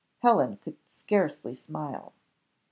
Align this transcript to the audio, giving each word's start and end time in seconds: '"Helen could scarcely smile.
'"Helen 0.23 0.57
could 0.57 0.77
scarcely 0.83 1.53
smile. 1.53 2.11